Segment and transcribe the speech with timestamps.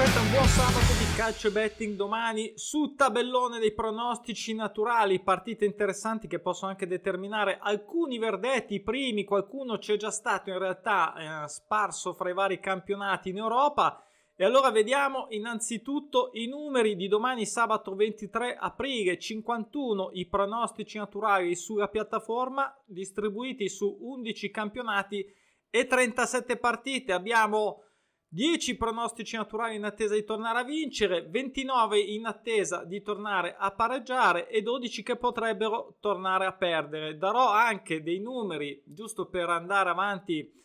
[0.00, 5.64] aspetta un buon sabato di calcio e betting domani su tabellone dei pronostici naturali, partite
[5.64, 11.42] interessanti che possono anche determinare alcuni verdetti, i primi, qualcuno c'è già stato in realtà
[11.42, 14.00] eh, sparso fra i vari campionati in Europa.
[14.36, 21.56] E allora vediamo innanzitutto i numeri di domani sabato 23 aprile, 51 i pronostici naturali
[21.56, 25.26] sulla piattaforma distribuiti su 11 campionati
[25.68, 27.12] e 37 partite.
[27.12, 27.82] Abbiamo
[28.30, 33.70] 10 pronostici naturali in attesa di tornare a vincere, 29 in attesa di tornare a
[33.70, 37.16] pareggiare e 12 che potrebbero tornare a perdere.
[37.16, 40.56] Darò anche dei numeri giusto per andare avanti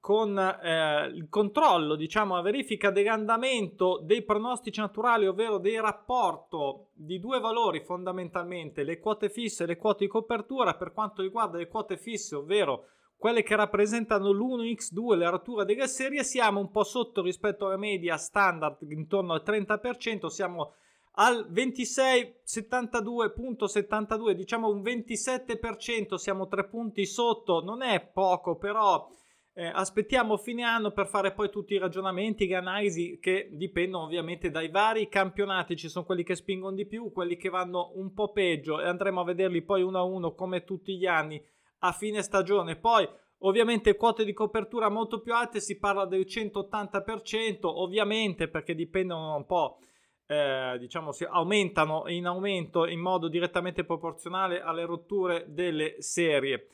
[0.00, 7.18] con eh, il controllo, diciamo, la verifica dell'andamento dei pronostici naturali, ovvero del rapporto di
[7.18, 11.68] due valori fondamentalmente, le quote fisse e le quote di copertura per quanto riguarda le
[11.68, 12.86] quote fisse, ovvero
[13.20, 18.16] quelle che rappresentano l'1x2, la rottura delle serie, siamo un po' sotto rispetto alla media
[18.16, 20.72] standard, intorno al 30%, siamo
[21.16, 29.06] al 26,72.72, diciamo un 27%, siamo tre punti sotto, non è poco, però
[29.52, 34.50] eh, aspettiamo fine anno per fare poi tutti i ragionamenti, le analisi che dipendono ovviamente
[34.50, 38.32] dai vari campionati, ci sono quelli che spingono di più, quelli che vanno un po'
[38.32, 41.38] peggio e andremo a vederli poi uno a uno come tutti gli anni
[41.80, 42.76] a fine stagione.
[42.76, 49.36] Poi ovviamente quote di copertura molto più alte, si parla del 180%, ovviamente perché dipendono
[49.36, 49.78] un po',
[50.26, 56.68] eh, diciamo, si aumentano in aumento in modo direttamente proporzionale alle rotture delle serie.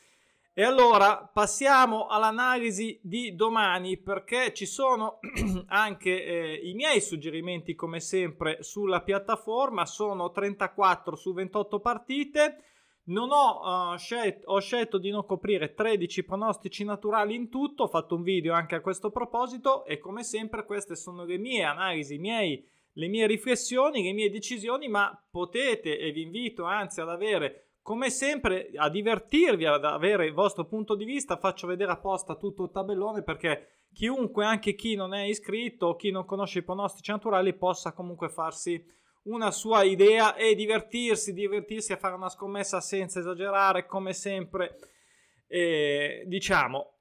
[0.58, 5.18] E allora passiamo all'analisi di domani perché ci sono
[5.68, 12.62] anche eh, i miei suggerimenti come sempre sulla piattaforma, sono 34 su 28 partite
[13.30, 18.16] ho, uh, scelto, ho scelto di non coprire 13 pronostici naturali in tutto, ho fatto
[18.16, 22.66] un video anche a questo proposito e come sempre queste sono le mie analisi, miei,
[22.92, 28.10] le mie riflessioni, le mie decisioni, ma potete e vi invito anzi ad avere come
[28.10, 32.72] sempre a divertirvi, ad avere il vostro punto di vista, faccio vedere apposta tutto il
[32.72, 37.54] tabellone perché chiunque, anche chi non è iscritto o chi non conosce i pronostici naturali,
[37.54, 38.84] possa comunque farsi
[39.26, 44.76] una sua idea e divertirsi, divertirsi a fare una scommessa senza esagerare, come sempre.
[45.46, 46.94] E, diciamo,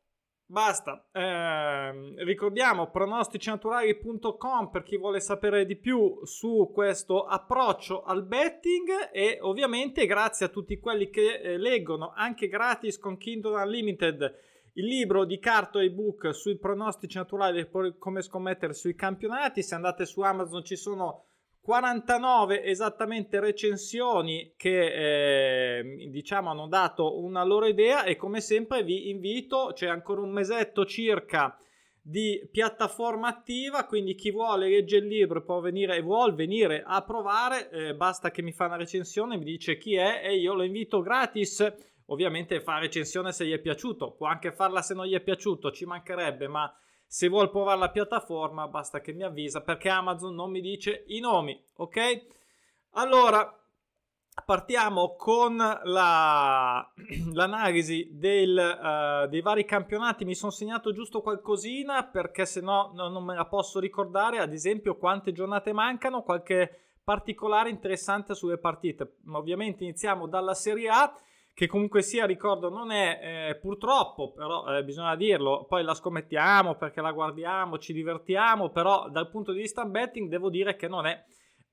[0.46, 1.08] basta.
[1.12, 9.40] Eh, ricordiamo pronosticinaturali.com per chi vuole sapere di più su questo approccio al betting e
[9.42, 15.24] ovviamente grazie a tutti quelli che eh, leggono anche gratis con Kindle Unlimited il libro
[15.24, 19.64] di carto e ebook sui pronostici naturali come scommettere sui campionati.
[19.64, 21.28] Se andate su Amazon ci sono
[21.66, 29.10] 49 esattamente recensioni che eh, diciamo hanno dato una loro idea e come sempre vi
[29.10, 31.58] invito, c'è ancora un mesetto circa
[32.00, 37.02] di piattaforma attiva, quindi chi vuole legge il libro può venire e vuole venire a
[37.02, 40.62] provare, eh, basta che mi fa una recensione, mi dice chi è e io lo
[40.62, 41.74] invito gratis.
[42.10, 45.72] Ovviamente fa recensione se gli è piaciuto, può anche farla se non gli è piaciuto,
[45.72, 46.72] ci mancherebbe, ma
[47.16, 51.22] se vuol provare la piattaforma basta che mi avvisa perché Amazon non mi dice i
[51.22, 52.26] nomi, ok?
[52.96, 53.58] Allora,
[54.44, 56.92] partiamo con la,
[57.32, 60.26] l'analisi del, uh, dei vari campionati.
[60.26, 64.40] Mi sono segnato giusto qualcosina perché se no non me la posso ricordare.
[64.40, 69.20] Ad esempio, quante giornate mancano, qualche particolare interessante sulle partite.
[69.32, 71.18] Ovviamente iniziamo dalla Serie A
[71.56, 76.76] che comunque sia, ricordo, non è eh, purtroppo, però eh, bisogna dirlo, poi la scommettiamo
[76.76, 81.06] perché la guardiamo, ci divertiamo, però dal punto di vista betting devo dire che non
[81.06, 81.24] è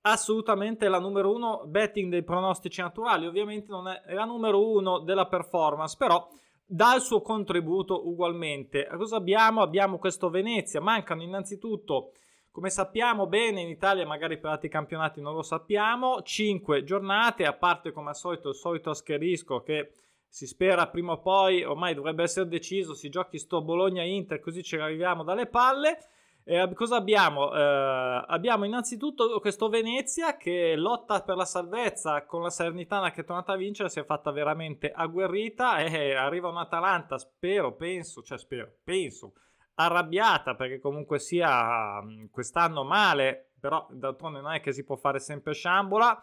[0.02, 5.26] assolutamente la numero uno betting dei pronostici naturali, ovviamente non è la numero uno della
[5.26, 6.28] performance, però
[6.64, 8.88] dà il suo contributo ugualmente.
[8.96, 9.62] Cosa abbiamo?
[9.62, 12.12] Abbiamo questo Venezia, mancano innanzitutto
[12.52, 17.54] come sappiamo bene in Italia, magari per altri campionati non lo sappiamo, 5 giornate, a
[17.54, 19.94] parte come al solito il solito ascherisco che
[20.28, 24.76] si spera prima o poi, ormai dovrebbe essere deciso, si giochi sto Bologna-Inter così ci
[24.76, 25.98] arriviamo dalle palle.
[26.44, 27.54] Eh, cosa abbiamo?
[27.54, 33.24] Eh, abbiamo innanzitutto questo Venezia che lotta per la salvezza con la Salernitana che è
[33.24, 38.38] tornata a vincere, si è fatta veramente agguerrita e arriva un Atalanta, spero, penso, cioè
[38.38, 39.34] spero, penso
[39.84, 45.18] arrabbiata perché comunque sia mm, quest'anno male, però d'altronde non è che si può fare
[45.18, 46.22] sempre sciambola.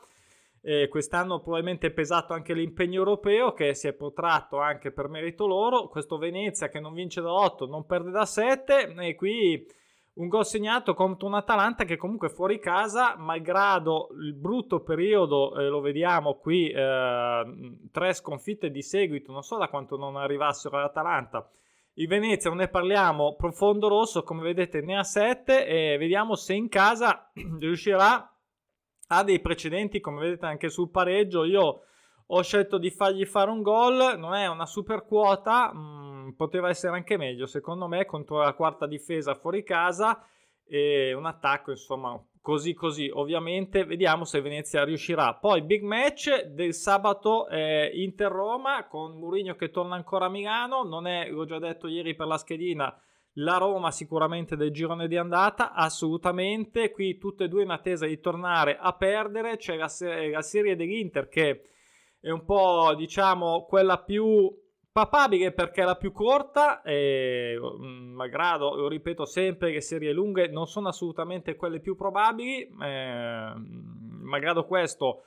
[0.62, 5.48] Eh, quest'anno probabilmente è pesato anche l'impegno europeo che si è protratto anche per merito
[5.48, 5.88] loro.
[5.88, 9.66] Questo Venezia che non vince da 8, non perde da 7 e qui
[10.20, 15.68] un gol segnato contro un Atalanta che comunque fuori casa, malgrado il brutto periodo, eh,
[15.70, 21.50] lo vediamo qui, eh, tre sconfitte di seguito, non so da quanto non arrivassero all'Atalanta
[22.00, 26.54] Il Venezia, non ne parliamo, profondo rosso, come vedete ne ha 7 e vediamo se
[26.54, 27.30] in casa
[27.60, 28.38] riuscirà
[29.08, 31.44] a dei precedenti, come vedete anche sul pareggio.
[31.44, 31.82] Io
[32.26, 36.70] ho scelto di fargli fare un gol, non è una super quota, mh, mm, poteva
[36.70, 40.26] essere anche meglio secondo me contro la quarta difesa fuori casa
[40.64, 45.36] e un attacco insomma così così ovviamente vediamo se Venezia riuscirà.
[45.36, 50.84] Poi big match del sabato eh, Inter-Roma con Mourinho che torna ancora a Milano.
[50.84, 52.96] Non è, l'ho già detto ieri per la schedina
[53.34, 56.92] la Roma sicuramente del girone di andata assolutamente.
[56.92, 59.58] Qui tutte e due in attesa di tornare a perdere.
[59.58, 59.90] C'è la,
[60.32, 61.62] la serie dell'Inter che
[62.20, 64.52] è un po' diciamo quella più
[64.92, 70.48] papabile perché è la più corta e mm, malgrado lo ripeto sempre le serie lunghe
[70.48, 75.26] non sono assolutamente quelle più probabili eh, malgrado questo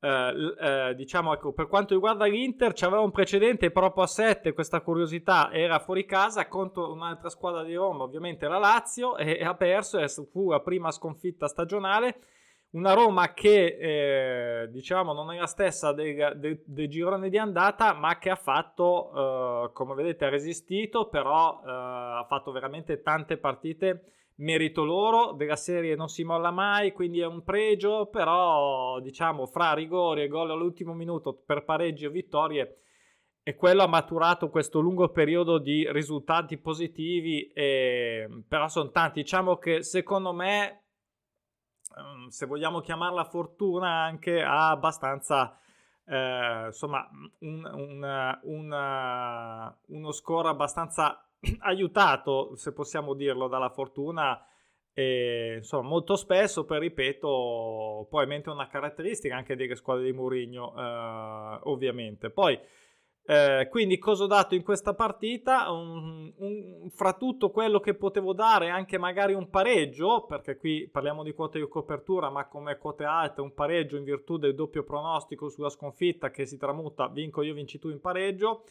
[0.00, 4.80] eh, eh, diciamo ecco per quanto riguarda l'Inter c'aveva un precedente proprio a 7 questa
[4.80, 9.54] curiosità era fuori casa contro un'altra squadra di Roma ovviamente la Lazio e, e ha
[9.54, 12.18] perso e fu la prima sconfitta stagionale
[12.74, 17.94] una Roma che eh, diciamo non è la stessa del, del, del, girone di andata,
[17.94, 23.36] ma che ha fatto, eh, come vedete, ha resistito, però eh, ha fatto veramente tante
[23.36, 24.10] partite.
[24.36, 29.74] Merito loro, della serie non si molla mai, quindi è un pregio, però diciamo fra
[29.74, 32.78] rigori e gol all'ultimo minuto per pareggi o vittorie,
[33.44, 39.20] e quello ha maturato questo lungo periodo di risultati positivi, e, però sono tanti.
[39.20, 40.83] Diciamo che secondo me
[42.28, 45.58] se vogliamo chiamarla fortuna, anche ha abbastanza,
[46.06, 47.08] eh, insomma,
[47.40, 51.24] un, un, un, uno score abbastanza
[51.60, 54.46] aiutato, se possiamo dirlo, dalla fortuna.
[54.92, 61.58] E, insomma, molto spesso, per ripeto, probabilmente una caratteristica anche delle squadre di Mourinho, eh,
[61.64, 62.30] ovviamente.
[62.30, 62.58] Poi
[63.26, 65.70] eh, quindi cosa ho dato in questa partita?
[65.70, 71.22] Un, un, fra tutto quello che potevo dare, anche magari un pareggio, perché qui parliamo
[71.22, 75.48] di quote di copertura, ma come quote alte un pareggio in virtù del doppio pronostico
[75.48, 78.64] sulla sconfitta che si tramuta vinco io, vinci tu in pareggio.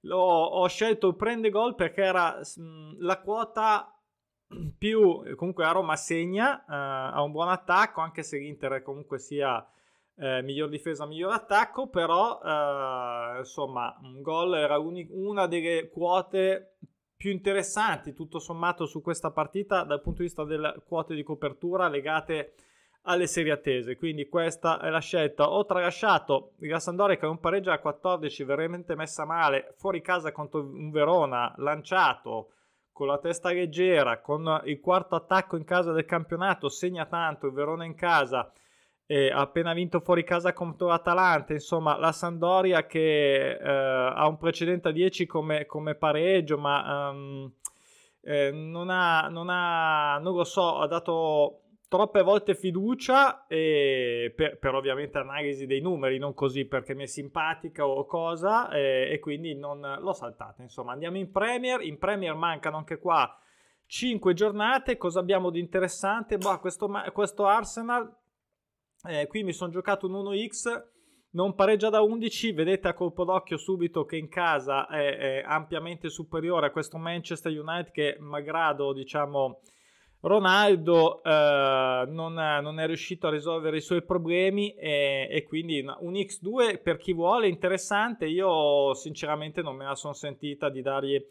[0.00, 3.88] L'ho, ho scelto il prende gol perché era mh, la quota
[4.76, 6.64] più, comunque a Roma segna, eh,
[7.14, 9.66] ha un buon attacco, anche se l'Inter comunque sia
[10.16, 16.76] eh, miglior difesa, miglior attacco, però eh, insomma un gol era uni- una delle quote
[17.16, 21.88] più interessanti tutto sommato su questa partita dal punto di vista delle quote di copertura
[21.88, 22.54] legate
[23.02, 23.96] alle serie attese.
[23.96, 25.50] Quindi questa è la scelta.
[25.50, 30.32] Ho tralasciato il Sampdoria che è un pareggio a 14, veramente messa male, fuori casa
[30.32, 32.50] contro un Verona, lanciato
[32.92, 37.52] con la testa leggera, con il quarto attacco in casa del campionato, segna tanto, il
[37.52, 38.52] Verona in casa
[39.06, 44.88] ha appena vinto fuori casa contro l'Atalanta, insomma la Sandoria che eh, ha un precedente
[44.88, 47.52] a 10 come, come pareggio, ma um,
[48.22, 54.74] eh, non, ha, non, ha, non lo so, ha dato troppe volte fiducia per, per,
[54.74, 59.54] ovviamente analisi dei numeri, non così perché mi è simpatica o cosa e, e quindi
[59.54, 60.62] non l'ho saltata.
[60.62, 63.38] Insomma, andiamo in Premier, in Premier mancano anche qua
[63.86, 66.38] 5 giornate, cosa abbiamo di interessante?
[66.38, 68.12] Boh, questo, questo Arsenal
[69.06, 70.82] eh, qui mi sono giocato un 1x,
[71.30, 76.08] non pareggia da 11, vedete a colpo d'occhio subito che in casa è, è ampiamente
[76.08, 79.60] superiore a questo Manchester United che malgrado diciamo
[80.20, 86.12] Ronaldo eh, non, non, è riuscito a risolvere i suoi problemi e, e, quindi un
[86.12, 91.22] X2 per chi vuole interessante, io sinceramente non me la sono sentita di dargli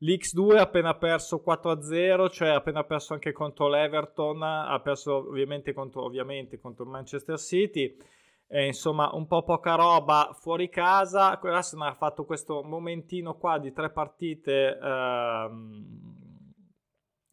[0.00, 5.72] L'X2 ha appena perso 4-0, cioè ha appena perso anche contro l'Everton, ha perso ovviamente
[5.72, 7.96] contro, ovviamente contro il Manchester City.
[8.46, 11.38] Eh, insomma, un po' poca roba fuori casa.
[11.40, 16.08] Arsenal ha fatto questo momentino qua di tre partite ehm,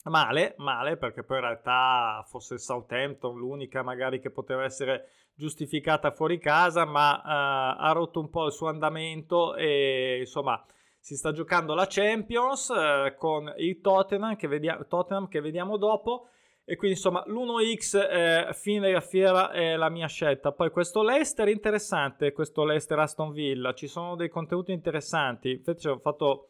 [0.06, 6.12] male, male, perché poi in realtà fosse il Southampton l'unica magari che poteva essere giustificata
[6.12, 10.66] fuori casa, ma eh, ha rotto un po' il suo andamento e insomma
[11.06, 16.30] si sta giocando la Champions eh, con il Tottenham che, vediamo, Tottenham che vediamo dopo.
[16.66, 20.52] E quindi insomma l'1x eh, fine della fiera è la mia scelta.
[20.52, 23.76] Poi questo Leicester interessante questo Leicester Aston Villa.
[23.76, 25.52] Ci sono dei contenuti interessanti.
[25.52, 26.48] Infatti ho fatto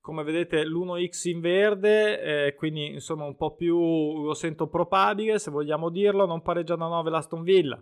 [0.00, 5.52] come vedete l'1x in verde eh, quindi insomma un po' più lo sento probabile se
[5.52, 7.80] vogliamo dirlo non pareggia da 9 l'Aston Villa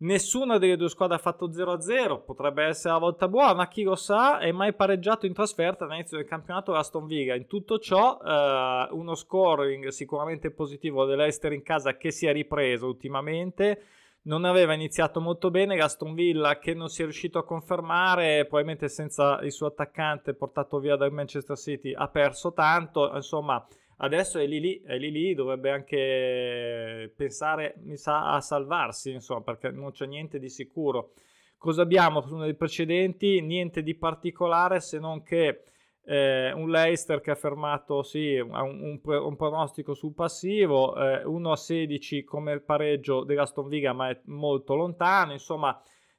[0.00, 4.38] Nessuna delle due squadre ha fatto 0-0, potrebbe essere la volta buona, chi lo sa,
[4.38, 7.34] è mai pareggiato in trasferta all'inizio del campionato Aston Villa.
[7.34, 12.86] In tutto ciò, eh, uno scoring sicuramente positivo dell'Ester in casa che si è ripreso
[12.86, 13.82] ultimamente,
[14.22, 18.88] non aveva iniziato molto bene, Gaston Villa che non si è riuscito a confermare, probabilmente
[18.88, 23.66] senza il suo attaccante portato via dal Manchester City ha perso tanto, insomma
[23.98, 29.42] adesso è lì lì, è lì lì, dovrebbe anche pensare, mi sa, a salvarsi, insomma,
[29.42, 31.12] perché non c'è niente di sicuro.
[31.56, 33.40] Cosa abbiamo dei precedenti?
[33.40, 35.62] Niente di particolare se non che
[36.04, 41.50] eh, un Leicester che ha fermato sì, un, un, un pronostico sul passivo, eh, 1
[41.52, 45.32] a 16 come pareggio dell'Aston Villa, ma è molto lontano.
[45.32, 45.78] Insomma,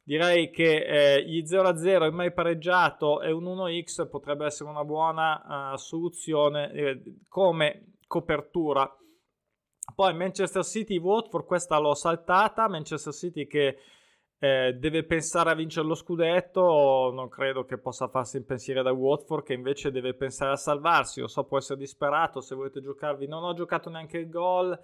[0.10, 4.68] direi che eh, gli 0 a 0 è mai pareggiato e un 1x potrebbe essere
[4.68, 8.92] una buona uh, soluzione eh, come copertura.
[9.94, 12.68] Poi Manchester City Watford, questa l'ho saltata.
[12.68, 13.78] Manchester City che
[14.39, 19.44] eh, deve pensare a vincere lo scudetto, non credo che possa farsi impensire da Watford
[19.44, 23.44] che invece deve pensare a salvarsi, lo so può essere disperato se volete giocarvi, non
[23.44, 24.75] ho giocato neanche il gol,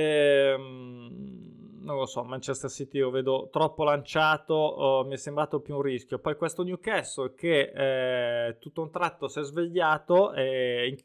[0.00, 5.76] ehm, non lo so, Manchester City lo vedo troppo lanciato, oh, mi è sembrato più
[5.76, 10.98] un rischio, poi questo Newcastle che eh, tutto un tratto si è svegliato e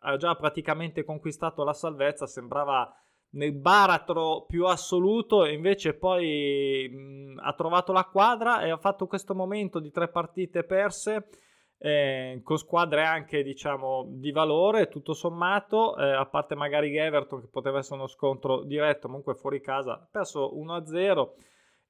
[0.00, 2.92] ha già praticamente conquistato la salvezza, sembrava
[3.30, 9.06] nel baratro più assoluto e invece poi mh, ha trovato la quadra e ha fatto
[9.06, 11.28] questo momento di tre partite perse
[11.78, 17.46] eh, con squadre anche diciamo di valore tutto sommato eh, a parte magari Everton che
[17.46, 21.28] poteva essere uno scontro diretto comunque fuori casa ha perso 1-0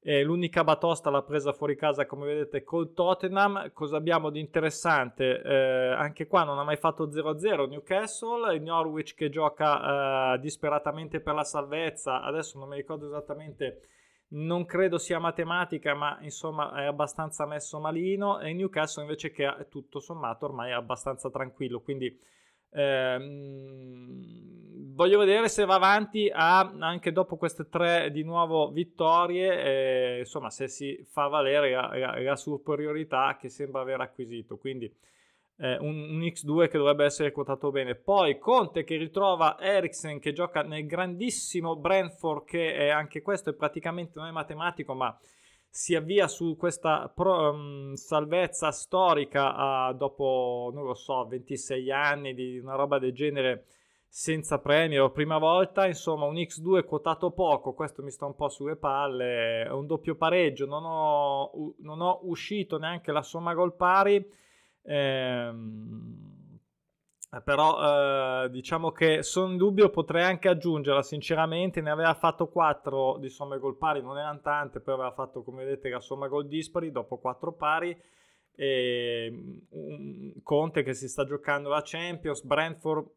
[0.01, 3.71] eh, l'unica batosta l'ha presa fuori casa, come vedete, col Tottenham.
[3.73, 5.41] Cosa abbiamo di interessante?
[5.41, 11.19] Eh, anche qua non ha mai fatto 0-0 Newcastle, il Norwich che gioca eh, disperatamente
[11.19, 12.21] per la salvezza.
[12.21, 13.81] Adesso non mi ricordo esattamente,
[14.29, 18.39] non credo sia matematica, ma insomma è abbastanza messo malino.
[18.39, 21.81] E Newcastle invece che è tutto sommato ormai è abbastanza tranquillo.
[21.81, 22.17] Quindi
[22.71, 24.21] Ehm,
[24.93, 30.49] voglio vedere se va avanti a, anche dopo queste tre di nuovo vittorie, eh, insomma,
[30.49, 34.57] se si fa valere la, la, la, superiorità che sembra aver acquisito.
[34.57, 34.93] Quindi
[35.59, 37.95] eh, un, un, X2 che dovrebbe essere quotato bene.
[37.95, 43.53] Poi Conte che ritrova Eriksen che gioca nel grandissimo Brentford, che è, anche questo è
[43.53, 45.17] praticamente non è matematico, ma
[45.71, 52.33] si avvia su questa pro, um, salvezza storica uh, dopo, non lo so, 26 anni
[52.33, 53.65] di una roba del genere
[54.11, 58.75] senza premio, prima volta, insomma un X2 quotato poco, questo mi sta un po' sulle
[58.75, 64.25] palle, un doppio pareggio, non ho, non ho uscito neanche la somma gol pari,
[64.83, 66.29] ehm,
[67.31, 72.47] eh, però eh, diciamo che sono in dubbio, potrei anche aggiungerla sinceramente, ne aveva fatto
[72.47, 76.27] 4 di somme gol pari, non erano tante, poi aveva fatto come vedete la somma
[76.27, 77.95] gol dispari dopo 4 pari.
[78.55, 79.31] E,
[79.69, 83.07] um, Conte che si sta giocando la Champions, Brentford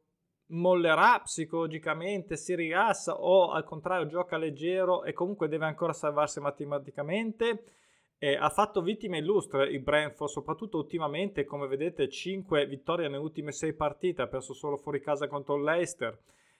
[0.48, 7.64] mollerà psicologicamente, si rilassa o al contrario gioca leggero e comunque deve ancora salvarsi matematicamente
[8.22, 13.50] eh, ha fatto vittime illustre il Brentford, soprattutto ultimamente, come vedete, 5 vittorie nelle ultime
[13.50, 16.16] 6 partite, ha perso solo fuori casa contro il Leicester,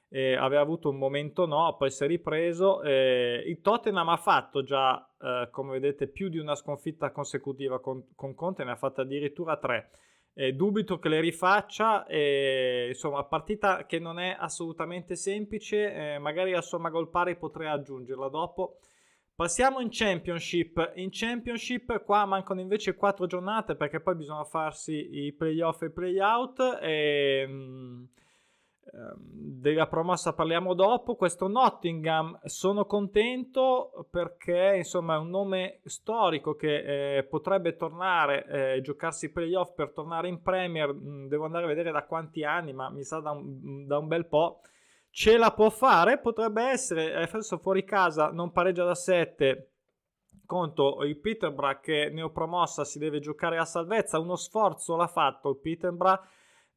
[0.08, 2.82] eh, aveva avuto un momento no, poi si è ripreso.
[2.82, 8.08] Eh, il Tottenham ha fatto già, eh, come vedete, più di una sconfitta consecutiva con,
[8.16, 9.90] con Conte, ne ha fatte addirittura 3.
[10.54, 12.06] dubito che le rifaccia,
[12.88, 18.78] insomma, partita che non è assolutamente semplice, magari a somma gol pari potrei aggiungerla dopo.
[19.42, 20.92] Passiamo in Championship.
[20.94, 25.90] In Championship qua mancano invece 4 giornate perché poi bisogna farsi i playoff e i
[25.90, 26.78] playout.
[26.80, 28.06] E, um,
[29.18, 31.16] della promossa parliamo dopo.
[31.16, 38.80] Questo Nottingham sono contento perché insomma è un nome storico che eh, potrebbe tornare eh,
[38.80, 40.94] giocarsi i playoff per tornare in Premier.
[40.94, 44.06] Mm, devo andare a vedere da quanti anni, ma mi sa da un, da un
[44.06, 44.60] bel po'
[45.12, 49.72] ce la può fare, potrebbe essere, adesso fuori casa non pareggia da 7
[50.46, 55.58] contro il Peterborough che neopromossa si deve giocare a salvezza, uno sforzo l'ha fatto il
[55.58, 56.20] Peterborough,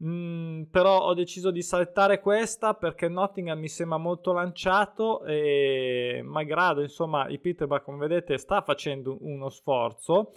[0.04, 6.82] mm, però ho deciso di saltare questa perché Nottingham mi sembra molto lanciato e malgrado
[6.82, 10.34] insomma il Peterborough come vedete sta facendo uno sforzo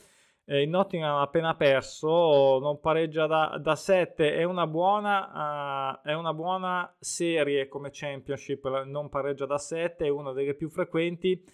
[0.51, 6.09] eh, il Nottingham ha appena perso, non pareggia da, da 7, è una, buona, uh,
[6.09, 11.45] è una buona serie come Championship, non pareggia da 7, è una delle più frequenti,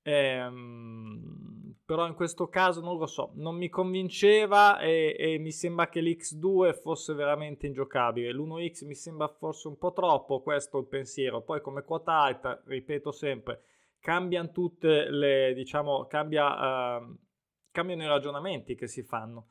[0.00, 5.90] ehm, però in questo caso non lo so, non mi convinceva e, e mi sembra
[5.90, 10.86] che l'X2 fosse veramente ingiocabile, l'1X mi sembra forse un po' troppo, questo è il
[10.86, 13.60] pensiero, poi come quota alta, ripeto sempre,
[14.00, 16.96] cambiano tutte le, diciamo, cambia...
[16.96, 17.26] Uh,
[17.78, 19.50] cambiano i ragionamenti che si fanno.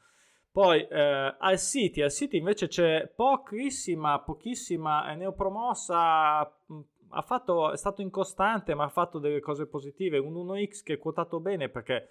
[0.51, 8.01] Poi eh, al City, al City invece c'è pochissima, pochissima, neopromossa, ha fatto, è stato
[8.01, 10.17] incostante, ma ha fatto delle cose positive.
[10.17, 12.09] Un 1x che è quotato bene perché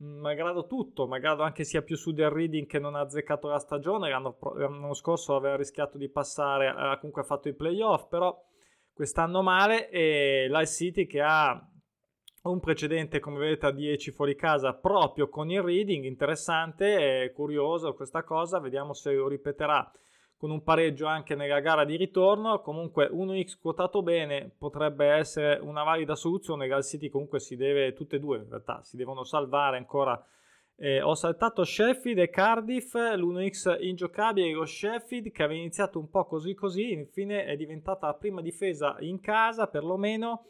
[0.00, 3.58] mm, malgrado tutto, malgrado anche sia più su del reading che non ha azzeccato la
[3.58, 8.38] stagione, l'anno, l'anno scorso aveva rischiato di passare, ha comunque fatto i playoff, però
[8.92, 11.68] quest'anno male e l'Al City che ha
[12.42, 17.94] un precedente come vedete a 10 fuori casa proprio con il reading, interessante, è curioso
[17.94, 19.92] questa cosa, vediamo se lo ripeterà
[20.38, 22.60] con un pareggio anche nella gara di ritorno.
[22.60, 26.68] Comunque 1x quotato bene potrebbe essere una valida soluzione.
[26.68, 30.24] Gal City comunque si deve, tutte e due in realtà, si devono salvare ancora.
[30.80, 36.24] Eh, ho saltato Sheffield e Cardiff, l'1x ingiocabile lo Sheffield che aveva iniziato un po'
[36.24, 40.44] così così, infine è diventata la prima difesa in casa perlomeno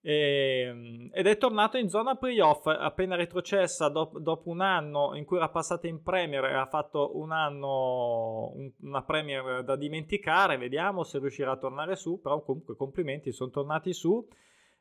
[0.00, 5.24] e, ehm, ed è tornato in zona playoff appena retrocessa do- dopo un anno in
[5.24, 10.56] cui era passata in Premier e ha fatto un anno un, una Premier da dimenticare
[10.56, 14.24] vediamo se riuscirà a tornare su però comunque complimenti sono tornati su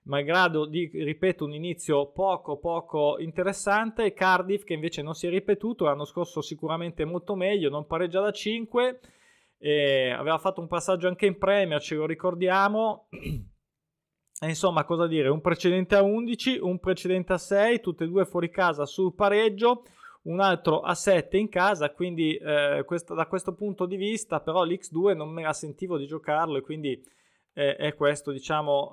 [0.04, 4.14] malgrado di ripeto un inizio poco poco interessante.
[4.14, 8.32] Cardiff che invece non si è ripetuto l'anno scorso sicuramente molto meglio non pareggia da
[8.32, 9.00] 5
[9.60, 13.08] aveva fatto un passaggio anche in Premier ce lo ricordiamo
[14.40, 15.30] E insomma, cosa dire?
[15.30, 19.84] Un precedente a 11, un precedente a 6, tutte e due fuori casa sul pareggio,
[20.24, 24.64] un altro a 7 in casa, quindi eh, questo, da questo punto di vista però
[24.64, 27.02] l'X2 non me la sentivo di giocarlo e quindi
[27.54, 28.92] eh, è questo diciamo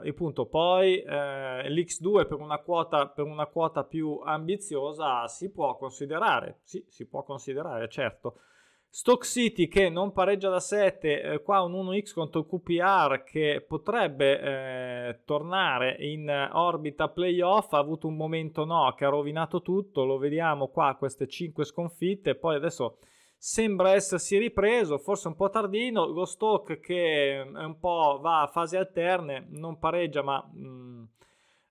[0.00, 0.46] uh, il punto.
[0.46, 6.84] Poi eh, l'X2 per una, quota, per una quota più ambiziosa si può considerare, sì,
[6.88, 8.42] si può considerare, certo.
[8.90, 14.40] Stock City che non pareggia da 7, eh, qua un 1x contro QPR che potrebbe
[14.40, 20.16] eh, tornare in orbita playoff, ha avuto un momento no che ha rovinato tutto, lo
[20.16, 22.96] vediamo qua queste 5 sconfitte, poi adesso
[23.36, 28.46] sembra essersi ripreso, forse un po' tardino, lo Stock che è un po' va a
[28.48, 30.42] fasi alterne, non pareggia ma...
[30.52, 31.04] Mh, mm,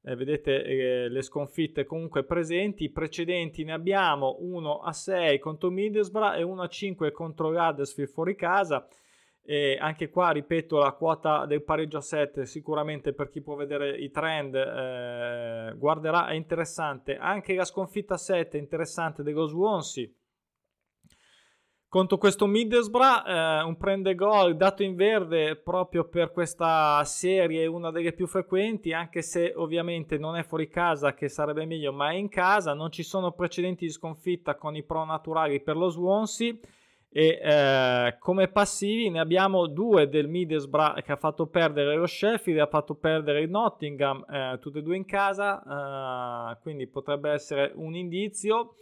[0.08, 5.70] eh, vedete eh, le sconfitte comunque presenti, i precedenti ne abbiamo 1 a 6 contro
[5.70, 8.88] Middlesbrough e 1 a 5 contro Huddersfield fuori casa.
[9.50, 13.98] E anche qua, ripeto, la quota del pareggio a 7 sicuramente per chi può vedere
[13.98, 17.18] i trend eh, guarderà, è interessante.
[17.18, 20.08] Anche la sconfitta a 7 è interessante dello Swansea
[21.98, 27.90] contro questo Middlesbrough, eh, un prende gol dato in verde proprio per questa serie, una
[27.90, 32.14] delle più frequenti, anche se ovviamente non è fuori casa che sarebbe meglio, ma è
[32.14, 36.54] in casa, non ci sono precedenti di sconfitta con i pro naturali per lo Swansea
[37.10, 42.60] e eh, come passivi ne abbiamo due del Middlesbrough che ha fatto perdere lo Sheffield
[42.60, 47.32] e ha fatto perdere il Nottingham, eh, tutte e due in casa, eh, quindi potrebbe
[47.32, 48.76] essere un indizio.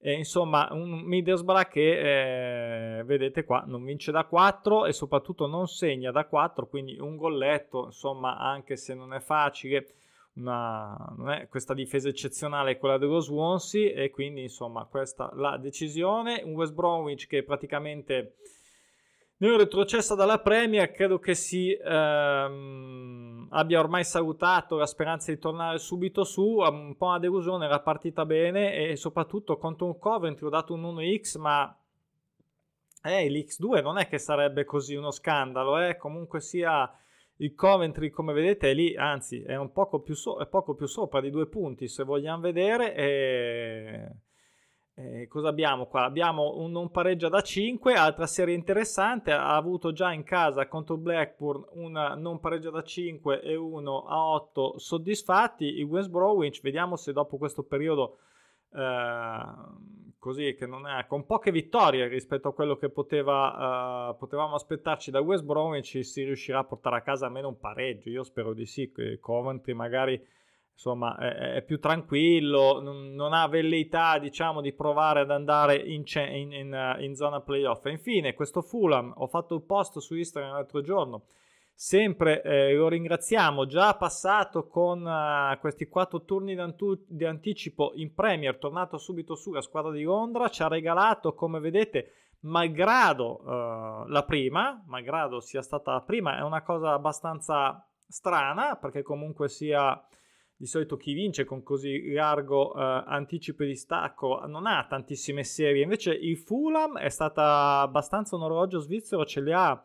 [0.00, 5.66] Eh, insomma, un Middlesbrough che eh, vedete qua non vince da 4 e soprattutto non
[5.66, 9.94] segna da 4, quindi un golletto, insomma, anche se non è facile,
[10.34, 16.42] una, non è questa difesa eccezionale quella dello Swansea e quindi insomma questa la decisione.
[16.44, 18.36] Un West Bromwich che praticamente
[19.38, 25.78] nel retrocesso dalla Premier credo che si ehm, abbia ormai salutato la speranza di tornare
[25.78, 30.50] subito su, un po' una delusione, la partita bene e soprattutto contro un Coventry ho
[30.50, 31.76] dato un 1x ma
[33.02, 35.96] eh, l'X2 non è che sarebbe così uno scandalo, eh?
[35.96, 36.92] comunque sia
[37.36, 41.30] il Coventry come vedete è lì, anzi è poco più, so- poco più sopra di
[41.30, 44.12] due punti se vogliamo vedere e
[44.98, 46.02] eh, cosa abbiamo qua?
[46.02, 50.96] Abbiamo un non pareggia da 5, altra serie interessante, ha avuto già in casa contro
[50.96, 55.66] Blackburn una non pareggia da 5 e uno a 8 soddisfatti.
[55.66, 58.18] Il West Bromwich, vediamo se dopo questo periodo
[58.72, 59.40] eh,
[60.18, 65.12] così che non è con poche vittorie rispetto a quello che poteva, eh, potevamo aspettarci
[65.12, 68.10] da West Bromwich si riuscirà a portare a casa almeno un pareggio.
[68.10, 70.20] Io spero di sì, Coventry magari
[70.78, 76.04] insomma è, è più tranquillo, non, non, ha velleità diciamo di provare ad andare in,
[76.14, 77.84] in, in, in, zona playoff.
[77.86, 81.24] E infine questo Fulham, ho fatto un post su Instagram l'altro giorno,
[81.74, 86.56] sempre eh, lo ringraziamo, già passato con uh, questi quattro turni
[87.08, 92.12] di anticipo in Premier, tornato subito sulla squadra di Londra, ci ha regalato come vedete
[92.42, 99.02] malgrado uh, la prima, malgrado sia stata la prima, è una cosa abbastanza strana perché
[99.02, 100.00] comunque sia
[100.60, 105.84] di solito chi vince con così largo eh, anticipo di stacco non ha tantissime serie,
[105.84, 109.84] invece il Fulham è stata abbastanza un orologio svizzero, ce le ha,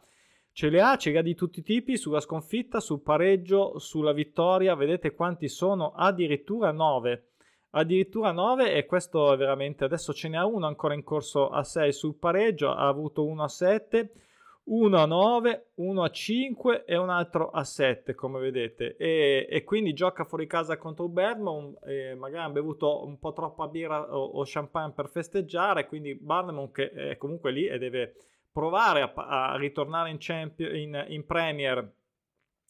[0.52, 4.14] ce le ha, ce le ha di tutti i tipi, sulla sconfitta, sul pareggio, sulla
[4.14, 7.28] vittoria, vedete quanti sono, addirittura 9.
[7.76, 11.94] Addirittura 9 e questo è veramente, adesso ce n'è uno ancora in corso a 6
[11.94, 14.12] sul pareggio, ha avuto 1 a 7
[14.66, 18.96] uno a 9, uno a 5 e un altro a 7 come vedete.
[18.96, 23.34] E, e quindi gioca fuori casa contro il Bermond e magari hanno bevuto un po'
[23.34, 28.16] troppa birra o, o champagne per festeggiare quindi Barnemont che è comunque lì e deve
[28.52, 29.14] provare a,
[29.52, 31.92] a ritornare in, champion, in, in Premier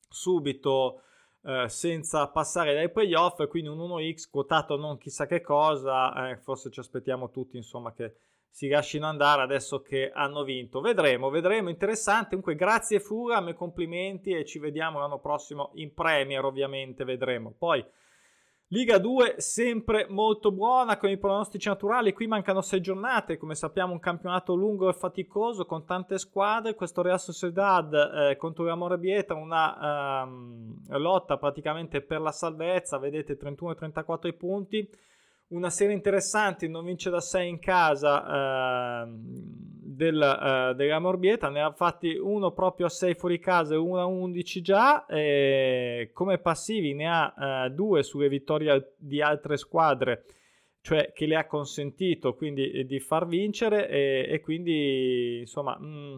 [0.10, 1.02] subito
[1.44, 6.72] eh, senza passare dai playoff quindi un 1x quotato non chissà che cosa eh, forse
[6.72, 8.16] ci aspettiamo tutti insomma che
[8.54, 10.80] si lasciano andare adesso che hanno vinto.
[10.80, 12.30] Vedremo, vedremo, interessante.
[12.30, 17.52] Comunque grazie Fura, me complimenti e ci vediamo l'anno prossimo in Premier, ovviamente vedremo.
[17.58, 17.84] Poi
[18.68, 23.94] Liga 2 sempre molto buona con i pronostici naturali, qui mancano sei giornate, come sappiamo
[23.94, 29.34] un campionato lungo e faticoso con tante squadre, questo Real Sociedad eh, contro l'Amore Bieta,
[29.34, 34.90] una ehm, lotta praticamente per la salvezza, vedete 31-34 punti,
[35.54, 41.62] una serie interessante, non vince da 6 in casa eh, del, eh, della Morbieta, ne
[41.62, 46.40] ha fatti uno proprio a 6 fuori casa e uno a 11 già, e come
[46.40, 50.26] passivi ne ha eh, due sulle vittorie di altre squadre,
[50.82, 55.78] cioè che le ha consentito quindi di far vincere e, e quindi insomma...
[55.80, 56.16] Mh, mm,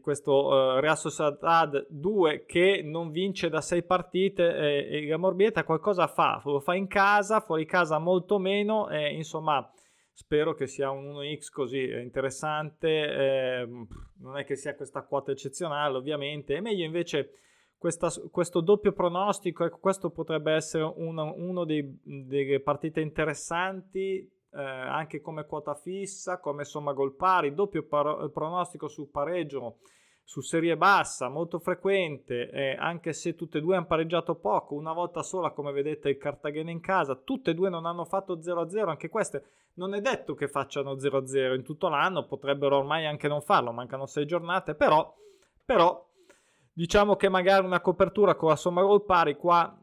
[0.00, 5.64] questo uh, Real Sociedad 2 che non vince da 6 partite eh, e la Morbieta
[5.64, 9.66] qualcosa fa, lo fa in casa, fuori casa molto meno e insomma
[10.12, 13.68] spero che sia un 1x così interessante, eh,
[14.18, 17.30] non è che sia questa quota eccezionale ovviamente, è meglio invece
[17.78, 25.20] questa, questo doppio pronostico, ecco questo potrebbe essere uno, uno delle partite interessanti eh, anche
[25.20, 29.78] come quota fissa, come somma gol pari, doppio par- pronostico sul pareggio
[30.28, 34.92] su serie bassa, molto frequente, eh, anche se tutte e due hanno pareggiato poco, una
[34.92, 38.88] volta sola come vedete il Cartagena in casa, tutte e due non hanno fatto 0-0,
[38.88, 39.44] anche queste
[39.76, 44.04] non è detto che facciano 0-0 in tutto l'anno, potrebbero ormai anche non farlo, mancano
[44.04, 45.16] sei giornate, però,
[45.64, 46.06] però
[46.74, 49.74] diciamo che magari una copertura con la somma gol pari qua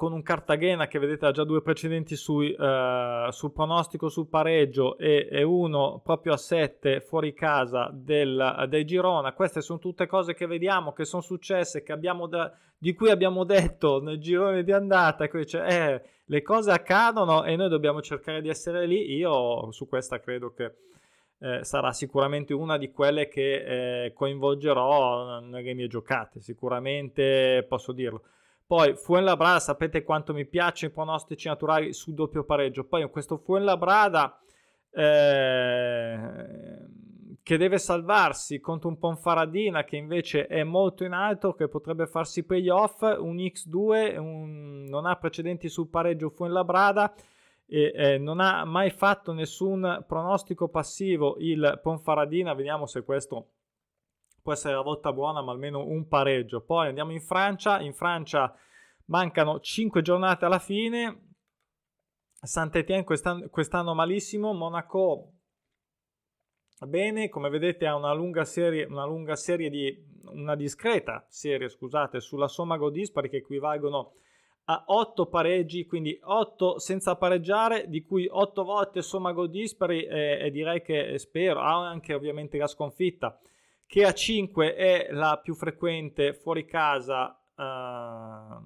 [0.00, 4.96] con un Cartagena che vedete ha già due precedenti sui, uh, sul pronostico sul pareggio
[4.96, 9.34] e, e, uno proprio a 7 fuori casa del, del, Girona.
[9.34, 14.00] Queste sono tutte cose che vediamo, che sono successe, che da, di cui abbiamo detto
[14.00, 15.28] nel girone di andata.
[15.28, 19.14] Cioè, eh, le cose accadono e noi dobbiamo cercare di essere lì.
[19.16, 20.76] Io su questa credo che
[21.40, 26.40] eh, sarà sicuramente una di quelle che eh, coinvolgerò nelle mie giocate.
[26.40, 28.22] Sicuramente posso dirlo.
[28.70, 32.84] Poi Fuenlabrada, sapete quanto mi piace i pronostici naturali su doppio pareggio.
[32.84, 34.40] Poi questo Fuenlabrada
[34.92, 36.20] eh,
[37.42, 42.44] che deve salvarsi contro un Ponfaradina che invece è molto in alto, che potrebbe farsi
[42.44, 47.12] playoff, un X2, un, non ha precedenti sul pareggio Fuenlabrada
[47.66, 52.54] e eh, non ha mai fatto nessun pronostico passivo il Ponfaradina.
[52.54, 53.48] Vediamo se questo
[54.42, 56.62] può essere la volta buona, ma almeno un pareggio.
[56.62, 58.54] Poi andiamo in Francia, in Francia
[59.06, 61.28] mancano 5 giornate alla fine.
[62.42, 65.34] Saint-Étienne quest'anno, quest'anno malissimo, Monaco
[66.86, 72.20] bene, come vedete ha una lunga serie, una lunga serie di una discreta serie, scusate,
[72.20, 74.14] sulla somma gol dispari che equivalgono
[74.64, 80.38] a 8 pareggi, quindi 8 senza pareggiare, di cui 8 volte somma gol dispari e,
[80.40, 83.38] e direi che spero, ha anche ovviamente la sconfitta
[83.90, 88.64] che a 5 è la più frequente fuori casa uh,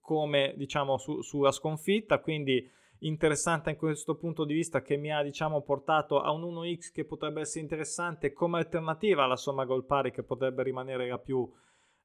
[0.00, 2.68] come diciamo su, sulla sconfitta, quindi
[3.00, 7.04] interessante in questo punto di vista che mi ha diciamo portato a un 1x che
[7.04, 11.48] potrebbe essere interessante come alternativa alla somma gol pari che potrebbe rimanere la più, uh,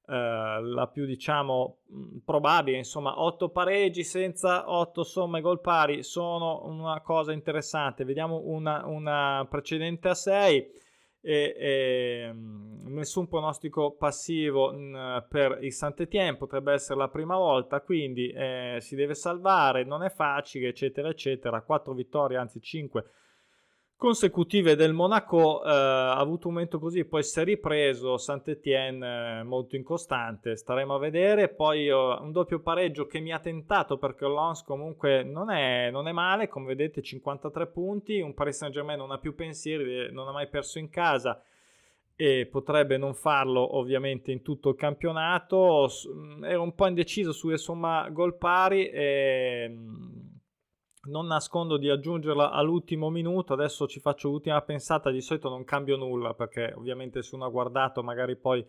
[0.05, 1.79] la più diciamo
[2.23, 8.85] probabile, insomma 8 pareggi senza 8 somme gol pari sono una cosa interessante, vediamo una,
[8.85, 10.89] una precedente a 6
[11.21, 17.37] e, e mm, nessun pronostico passivo mh, mm, per il Saint-Étienne potrebbe essere la prima
[17.37, 23.05] volta quindi eh, si deve salvare non è facile eccetera eccetera quattro vittorie anzi cinque
[24.01, 29.43] consecutive del Monaco, eh, ha avuto un momento così, poi si è ripreso, Saint-Étienne eh,
[29.43, 34.25] molto incostante, staremo a vedere, poi eh, un doppio pareggio che mi ha tentato perché
[34.25, 39.11] Lons comunque non è, non è, male, come vedete 53 punti, un Paris Saint-Germain non
[39.11, 41.39] ha più pensieri, non ha mai perso in casa
[42.15, 45.87] e potrebbe non farlo ovviamente in tutto il campionato,
[46.41, 49.71] ero un po' indeciso sulle somma gol pari e
[51.03, 55.97] non nascondo di aggiungerla all'ultimo minuto, adesso ci faccio l'ultima pensata, di solito non cambio
[55.97, 58.65] nulla perché ovviamente se uno ha guardato magari poi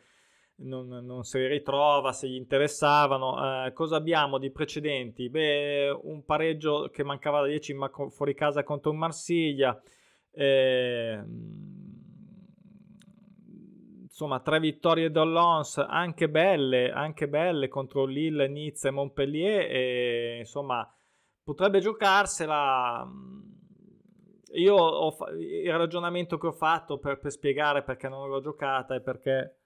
[0.57, 3.67] non, non se li ritrova, se gli interessavano.
[3.67, 5.29] Eh, cosa abbiamo di precedenti?
[5.29, 9.81] Beh, un pareggio che mancava da 10 ma fuori casa contro un Marsiglia.
[10.31, 11.23] Eh,
[14.03, 20.87] insomma tre vittorie dall'Ons anche belle, anche belle contro Lille, Nizza e Montpellier e insomma
[21.43, 23.09] potrebbe giocarsela
[24.55, 29.01] io ho il ragionamento che ho fatto per, per spiegare perché non l'ho giocata è
[29.01, 29.57] perché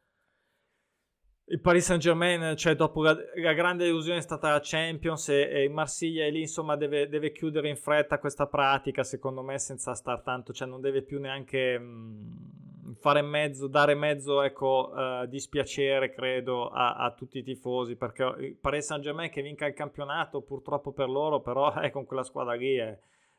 [1.49, 5.49] il Paris Saint Germain, cioè dopo la, la, grande illusione è stata la Champions e,
[5.49, 9.95] e Marsiglia e lì insomma deve, deve, chiudere in fretta questa pratica secondo me senza
[9.95, 16.13] star tanto, cioè non deve più neanche mh, fare mezzo, dare mezzo ecco uh, dispiacere
[16.13, 20.93] credo a, a, tutti i tifosi perché Paris Saint Germain che vinca il campionato purtroppo
[20.93, 22.99] per loro però è con quella squadra lì è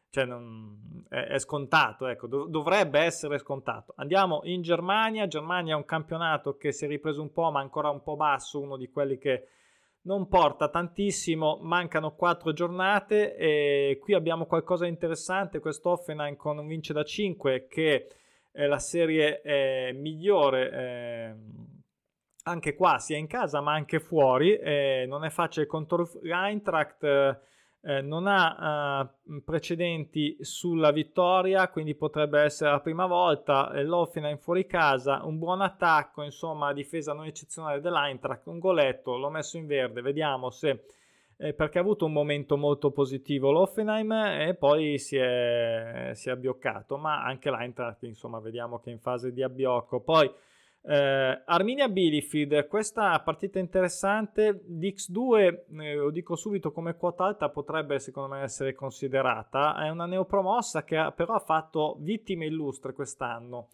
[0.09, 3.93] cioè non, è, è, scontato, ecco, dov- dovrebbe essere scontato.
[3.97, 7.89] Andiamo in Germania, Germania è un campionato che si è ripreso un po', ma ancora
[7.89, 9.47] un po' basso, uno di quelli che
[10.03, 16.57] non porta tantissimo, mancano quattro giornate e qui abbiamo qualcosa di interessante, questo Offenheim con
[16.57, 18.07] un vince da 5 che
[18.65, 21.35] la serie eh, migliore eh,
[22.43, 27.45] anche qua, sia in casa ma anche fuori, eh, non è facile contro l'Eintracht
[27.87, 33.71] eh, non ha eh, precedenti sulla vittoria, quindi potrebbe essere la prima volta.
[33.71, 39.29] Eh, in fuori casa, un buon attacco, insomma, difesa non eccezionale dell'Eintracht, un goletto, l'ho
[39.29, 40.83] messo in verde, vediamo se...
[41.39, 46.31] Eh, perché ha avuto un momento molto positivo l'Offenheim e poi si è, si è
[46.31, 50.01] abbioccato, ma anche l'Eintracht, insomma, vediamo che è in fase di abbiocco.
[50.01, 50.31] Poi
[50.89, 57.49] eh, Arminia Bielefeld, questa partita interessante di X2, eh, lo dico subito come quota alta,
[57.49, 59.75] potrebbe secondo me essere considerata.
[59.83, 63.67] È una neopromossa che ha, però ha fatto vittime illustre quest'anno.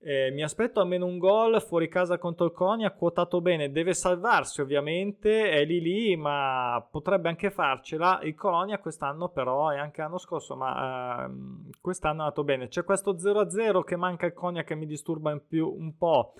[0.00, 4.60] Eh, mi aspetto almeno un gol fuori casa contro il Colonia, quotato bene, deve salvarsi
[4.60, 8.20] ovviamente, è lì lì, ma potrebbe anche farcela.
[8.22, 12.68] Il Colonia quest'anno però, e anche l'anno scorso, ma ehm, quest'anno è andato bene.
[12.68, 16.34] C'è questo 0-0 che manca il Colonia che mi disturba più un po'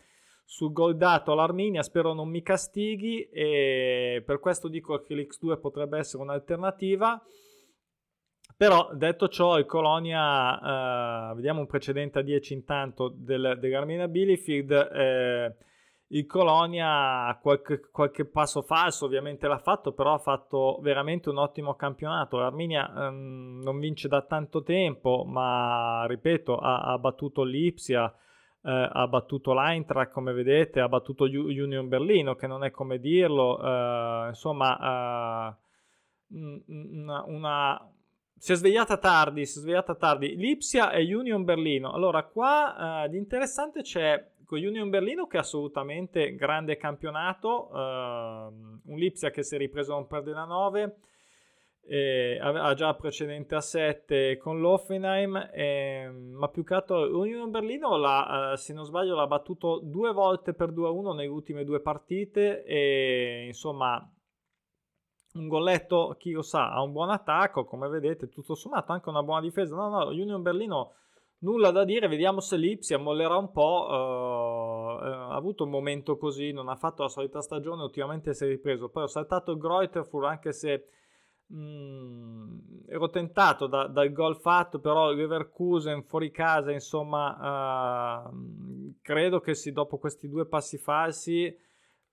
[0.45, 5.99] sul gol dato all'Arminia, spero non mi castighi e per questo dico che l'X2 potrebbe
[5.99, 7.21] essere un'alternativa.
[8.59, 14.73] Però detto ciò, il Colonia, eh, vediamo un precedente a 10 intanto del, dell'Armenia Bielefeld,
[14.73, 15.57] eh,
[16.09, 21.77] il Colonia qualche, qualche, passo falso ovviamente l'ha fatto, però ha fatto veramente un ottimo
[21.77, 22.39] campionato.
[22.39, 28.13] L'Arminia ehm, non vince da tanto tempo, ma ripeto, ha, ha battuto l'Ipsia,
[28.63, 33.63] eh, ha battuto l'Eintracht come vedete, ha battuto Union Berlino che non è come dirlo,
[33.63, 35.57] eh, insomma eh,
[36.67, 37.93] una, una
[38.39, 40.37] si è svegliata tardi, si è svegliata tardi.
[40.37, 41.93] Lipsia e Union Berlino.
[41.93, 47.77] Allora, qua uh, di interessante c'è con Union Berlino che è assolutamente grande campionato, uh,
[47.77, 50.97] un Lipsia che si è ripreso a non perdere a 9,
[51.91, 57.97] eh, ha già precedente a 7 con l'Offenheim, eh, ma più che altro Union Berlino,
[57.97, 62.63] la, uh, se non sbaglio, l'ha battuto due volte per 2-1 nelle ultime due partite
[62.65, 64.07] e insomma
[65.35, 69.23] un golletto, chi lo sa, ha un buon attacco, come vedete, tutto sommato anche una
[69.23, 69.75] buona difesa.
[69.75, 70.93] No, no, Union Berlino
[71.41, 76.53] nulla da dire, vediamo se l'Ipsia mollerà un po', uh, ha avuto un momento così,
[76.53, 80.27] non ha fatto la solita stagione, ultimamente si è ripreso, poi ho saltato il Greuterfurt
[80.27, 80.89] anche se
[81.47, 89.41] mh, mm, ero tentato da, dal gol fatto, però Leverkusen fuori casa, insomma, uh, credo
[89.41, 91.67] che sì, dopo questi due passi falsi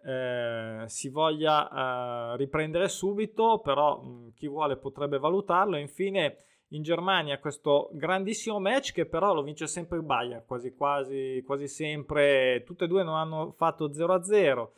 [0.05, 5.77] eh, si voglia eh, riprendere subito, però mh, mm, chi vuole potrebbe valutarlo.
[5.77, 6.37] Infine
[6.69, 11.67] in Germania questo grandissimo match che però lo vince sempre il Bayern, quasi quasi, quasi
[11.67, 14.69] sempre, tutte e due non hanno fatto 0-0.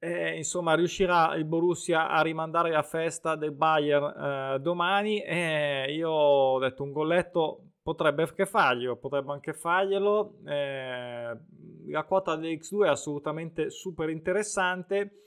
[0.00, 5.22] Eh, insomma, riuscirà il Borussia a rimandare la festa del Bayern eh, domani.
[5.22, 10.40] Eh, io ho detto un golletto potrebbe anche farglielo, potrebbe anche farglielo.
[10.44, 11.38] Eh,
[11.86, 15.22] la quota dell'X2 è assolutamente super interessante.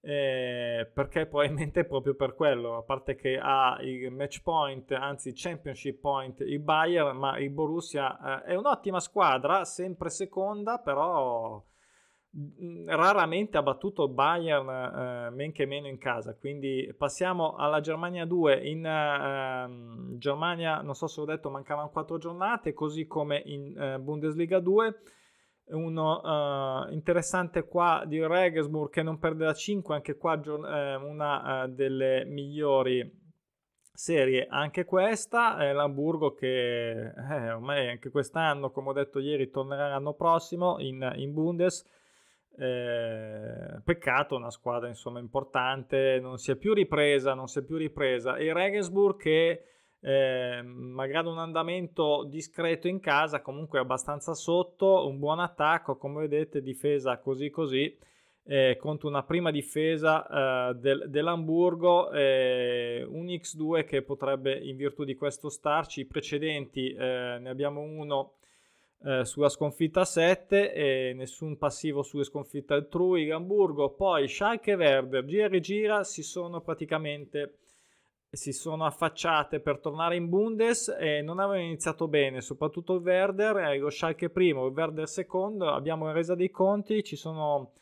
[0.00, 5.32] Eh, perché probabilmente è proprio per quello, a parte che ha il match point, anzi
[5.34, 11.60] championship point, il Bayern, ma il Borussia eh, è un'ottima squadra, sempre seconda, però
[12.86, 18.60] raramente ha battuto Bayern eh, men che meno in casa quindi passiamo alla Germania 2
[18.68, 23.98] in eh, Germania non so se ho detto mancavano 4 giornate così come in eh,
[23.98, 25.00] Bundesliga 2
[25.68, 31.64] uno eh, interessante qua di Regensburg che non perde da 5 anche qua eh, una
[31.64, 33.24] eh, delle migliori
[33.92, 34.46] serie.
[34.48, 37.12] Anche questa è l'Hamburgo che
[37.52, 41.84] ormai anche quest'anno come ho detto ieri tornerà l'anno prossimo in, in Bundes
[42.58, 47.76] eh, peccato, una squadra insomma importante, non si è più ripresa, non si è più
[47.76, 48.36] ripresa.
[48.36, 49.62] E Regensburg che
[50.00, 56.62] eh, magari un andamento discreto in casa, comunque abbastanza sotto, un buon attacco, come vedete,
[56.62, 57.98] difesa così così.
[58.48, 65.02] Eh, contro una prima difesa eh, del, dell'Hamburgo, eh, un X2 che potrebbe in virtù
[65.02, 66.02] di questo starci.
[66.02, 68.35] I precedenti eh, ne abbiamo uno
[69.06, 73.30] eh, sulla sconfitta 7 e nessun passivo sulle sconfitte altrui.
[73.30, 77.58] Hamburgo, poi Schalke e Werder, gira e rigira, si sono praticamente
[78.28, 83.56] si sono affacciate per tornare in Bundes e non avevano iniziato bene, soprattutto il Werder,
[83.58, 87.74] eh, lo Schalke primo, il Werder secondo, abbiamo resa dei conti, ci sono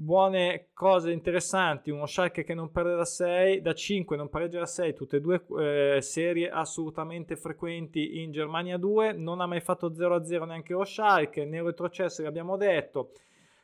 [0.00, 4.66] buone cose interessanti, uno Schalke che non perde da 6, da 5 non pareggia da
[4.66, 9.90] 6, tutte e due eh, serie assolutamente frequenti in Germania 2, non ha mai fatto
[9.90, 13.10] 0-0 neanche lo Schalke, nel retrocesso l'abbiamo detto,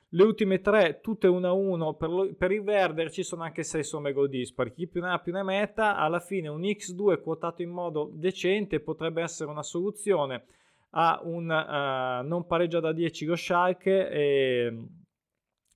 [0.09, 4.13] le ultime tre tutte 1-1 per, lo, per il Werder ci sono anche 6 somme
[4.13, 7.71] gol dispari, chi più ne ha più ne metta, alla fine un X2 quotato in
[7.71, 10.47] modo decente potrebbe essere una soluzione
[10.97, 14.79] a un uh, non pareggia da 10 lo Schalke e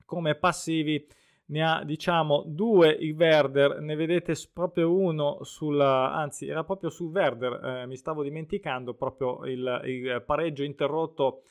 [0.08, 1.06] come passivi
[1.48, 7.10] ne ha diciamo due il Werder, ne vedete proprio uno sul, anzi era proprio sul
[7.10, 11.42] Werder, eh, mi stavo dimenticando proprio il, il pareggio interrotto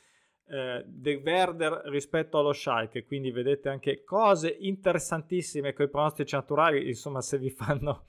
[0.48, 6.88] eh, del Werder rispetto allo Schalke, quindi vedete anche cose interessantissime con i pronostici naturali,
[6.88, 8.06] insomma se vi fanno,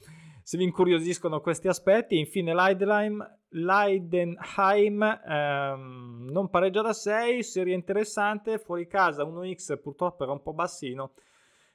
[0.50, 2.18] se vi incuriosiscono questi aspetti.
[2.18, 10.32] Infine Leidenheim, Leidenheim ehm, non pareggia da 6, serie interessante, fuori casa 1x purtroppo era
[10.32, 11.12] un po' bassino,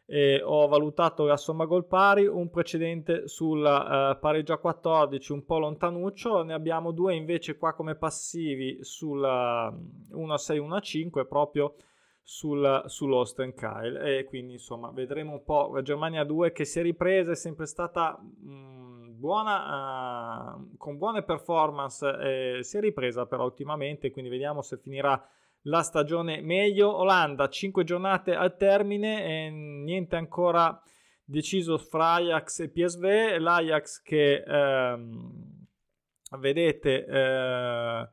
[0.05, 5.45] e ho valutato la somma gol pari, un precedente sul uh, pareggio a 14 un
[5.45, 10.75] po' lontanuccio, ne abbiamo due invece qua come passivi sul uh, 1 a 6 1
[10.75, 11.77] a 5 proprio
[12.27, 17.33] sul, sull'Ostenkyle e quindi insomma vedremo un po' la Germania 2 che si è ripresa,
[17.33, 23.45] è sempre stata mh, mm, buona, uh, con buone performance, eh, si è ripresa però
[23.45, 25.23] ultimamente, quindi vediamo se finirà
[25.65, 26.97] la stagione meglio.
[26.97, 30.83] Olanda, 5 giornate al termine e niente ancora
[31.23, 33.37] deciso fra Ajax e PSV.
[33.39, 35.67] L'Ajax che ehm,
[36.39, 38.09] vedete eh,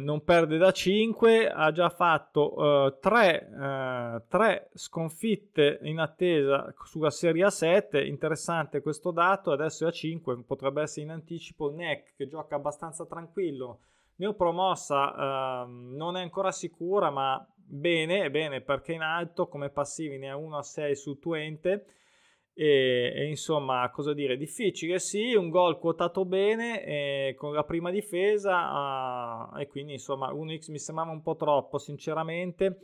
[0.00, 7.44] non perde da 5, ha già fatto 3 eh, eh, sconfitte in attesa sulla Serie
[7.44, 8.04] A7.
[8.06, 11.70] Interessante questo dato, adesso è a 5, potrebbe essere in anticipo.
[11.70, 13.80] NEC che gioca abbastanza tranquillo
[14.16, 20.30] Neopromossa eh, non è ancora sicura, ma bene, bene perché in alto come passivi ne
[20.30, 21.86] ha 1 a 6 sul Twente.
[22.58, 24.38] E, e, insomma, cosa dire?
[24.38, 30.32] Difficile, sì, un gol quotato bene eh, con la prima difesa uh, e quindi insomma
[30.32, 32.78] 1x mi sembrava un po' troppo sinceramente.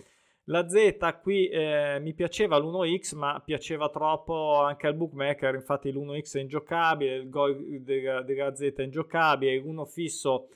[0.47, 6.37] La Z qui eh, mi piaceva l'1x ma piaceva troppo anche al bookmaker, infatti l'1x
[6.37, 10.49] è ingiocabile, il gol della, della Z è ingiocabile, l'1 fisso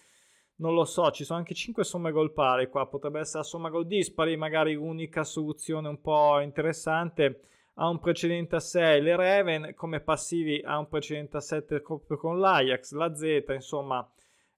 [0.56, 3.70] non lo so, ci sono anche 5 somme gol pari qua, potrebbe essere la somma
[3.70, 7.40] gol dispari, magari unica soluzione un po' interessante.
[7.78, 12.16] Ha un precedente a 6 le Raven, come passivi ha un precedente a 7 proprio
[12.16, 14.08] con l'Ajax, la Z, insomma,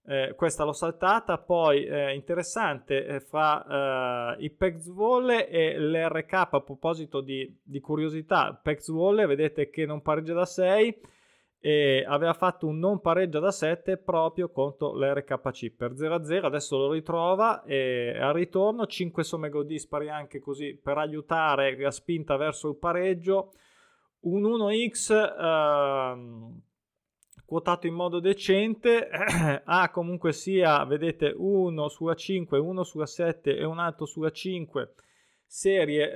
[0.06, 1.38] eh, questa l'ho saltata.
[1.38, 7.80] Poi eh, interessante eh, fra eh, i Pex Volle e l'RK, a proposito di, di
[7.80, 11.00] curiosità, Pex Volle vedete che non pareggia da 6
[11.60, 16.92] e aveva fatto un non pareggio da 7 proprio contro l'RKC per 0-0 adesso lo
[16.92, 22.68] ritrova e al ritorno 5 somme gol dispari anche così per aiutare la spinta verso
[22.68, 23.52] il pareggio.
[24.20, 26.60] Un 1x ehm,
[27.44, 29.08] quotato in modo decente.
[29.64, 34.92] Ha comunque sia vedete uno sulla 5 uno sulla 7 e un altro sulla 5
[35.50, 36.12] serie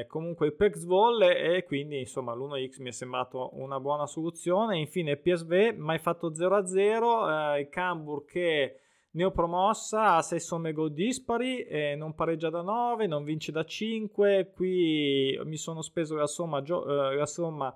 [0.00, 4.78] eh, comunque Pex Volle e quindi insomma l'1x mi è sembrato una buona soluzione.
[4.78, 11.64] Infine PSV mai fatto 0-0 eh, il Cambur che neopromossa ha 6 somme gol dispari
[11.64, 16.62] eh, non pareggia da 9 non vince da 5 qui mi sono speso la somma,
[16.62, 17.74] gio- eh, la somma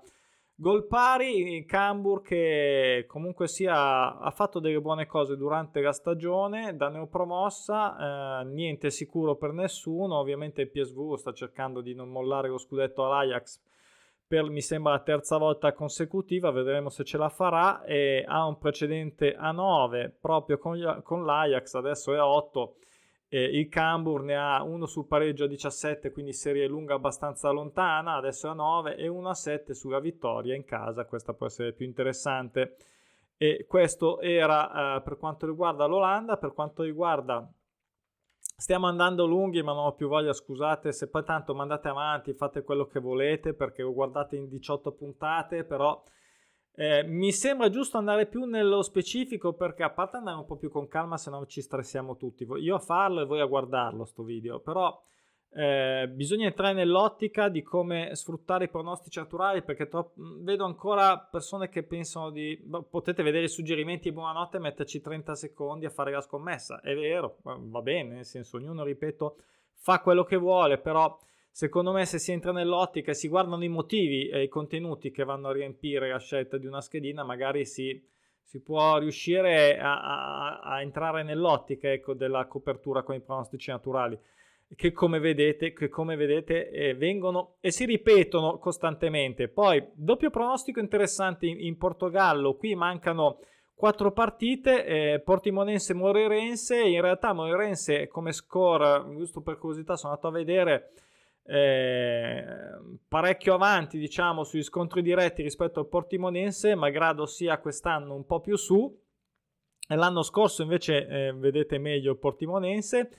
[0.55, 6.89] Gol pari, Cambur che comunque sia ha fatto delle buone cose durante la stagione, da
[6.89, 12.57] neopromossa, eh, niente sicuro per nessuno, ovviamente il PSV sta cercando di non mollare lo
[12.57, 13.61] scudetto all'Ajax
[14.33, 17.83] per mi sembra la terza volta consecutiva, vedremo se ce la farà.
[17.83, 22.75] E ha un precedente a 9 proprio con, con l'Ajax, adesso è a 8
[23.33, 28.13] eh, il Cambur ne ha uno sul pareggio a 17, quindi serie lunga abbastanza lontana,
[28.13, 31.73] adesso è a 9 e uno a 7 sulla vittoria in casa, questa può essere
[31.73, 32.77] più interessante.
[33.35, 37.51] E questo era eh, per quanto riguarda l'Olanda, per quanto riguarda
[38.55, 42.61] Stiamo andando lunghi, ma non ho più voglia, scusate, se poi tanto mandate avanti, fate
[42.61, 46.01] quello che volete perché lo guardate in 18 puntate, però
[46.75, 50.71] Eh, mi sembra giusto andare più nello specifico perché a parte andare un po' più
[50.71, 52.47] con calma se no ci stressiamo tutti.
[52.59, 54.59] Io a farlo e voi a guardarlo sto video.
[54.59, 54.99] Però
[55.55, 61.69] eh, bisogna entrare nell'ottica di come sfruttare i pronostici naturali perché tro- vedo ancora persone
[61.69, 62.59] che pensano di
[62.89, 66.81] potete vedere i suggerimenti buonanotte e metterci 30 secondi a fare la scommessa.
[66.81, 69.37] È vero va bene nel senso ognuno ripeto
[69.75, 71.15] fa quello che vuole però
[71.55, 75.23] secondo me se si entra nell'ottica e si guardano i motivi e i contenuti che
[75.23, 78.03] vanno a riempire la scelta di una schedina magari si,
[78.41, 84.17] si può riuscire a, a, a entrare nell'ottica ecco, della copertura con i pronostici naturali
[84.75, 89.47] che come vedete, che come vedete eh, vengono e si ripetono costantemente.
[89.47, 93.41] Poi, doppio pronostico interessante in, in Portogallo, qui mancano
[93.75, 100.29] quattro partite, eh, Portimonense Moreirense, in realtà Moreirense come score, giusto per curiosità sono andato
[100.29, 100.93] a vedere,
[101.45, 102.45] eh,
[103.07, 108.55] parecchio avanti diciamo sugli scontri diretti rispetto al Portimonense, malgrado sia quest'anno un po' più
[108.55, 109.01] su,
[109.87, 113.09] l'anno scorso invece eh, vedete meglio il Portimonense,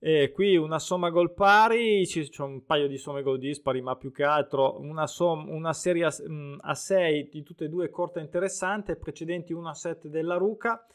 [0.00, 4.12] e qui una somma gol pari, c'è un paio di somme gol dispari, ma più
[4.12, 6.12] che altro una, som- una serie a,
[6.60, 10.86] a 6 di tutte e due corta interessante, precedenti 1 a 7 della Ruca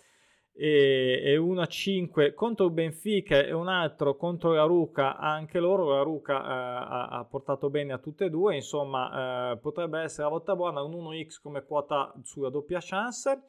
[0.55, 5.59] e, e 1 a 5 contro il Benfica e un altro contro la Ruca, anche
[5.59, 9.99] loro la Ruca eh, ha, ha, portato bene a tutte e due, insomma eh, potrebbe
[10.01, 13.41] essere la volta buona, un 1x come quota sulla doppia chance.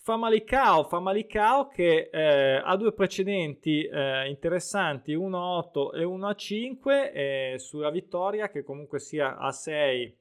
[0.00, 8.48] Famalicao, Famalicao che eh, ha due precedenti eh, interessanti, 1-8 e 1-5 eh, sulla vittoria
[8.48, 10.18] che comunque sia a 6,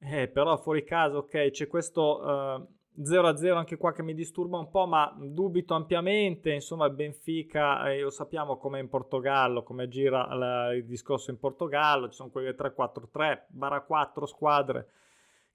[0.00, 2.68] eh, però fuori caso ok c'è questo
[3.00, 7.90] 0-0 eh, anche qua che mi disturba un po' ma dubito ampiamente, insomma il Benfica
[7.90, 12.30] eh, lo sappiamo come in Portogallo, come gira la, il discorso in Portogallo, ci sono
[12.30, 14.88] quelle 3-4-3, 4 squadre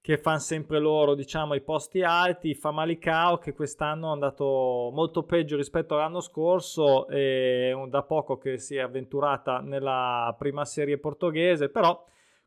[0.04, 2.54] che fanno sempre loro, diciamo, i posti alti.
[2.54, 8.76] Famalicao che quest'anno è andato molto peggio rispetto all'anno scorso e da poco che si
[8.76, 12.04] è avventurata nella prima serie portoghese, però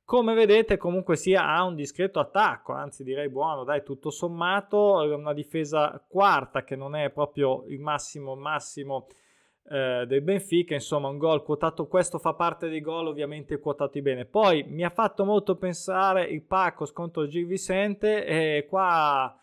[0.08, 5.34] come vedete comunque sia ha un discreto attacco, anzi direi buono, dai, tutto sommato, una
[5.34, 9.08] difesa quarta che non è proprio il massimo massimo
[9.70, 14.24] eh, del Benfica, insomma un gol quotato, questo fa parte dei gol ovviamente quotati bene.
[14.24, 19.38] Poi mi ha fatto molto pensare il Pacos contro Gil Vicente e qua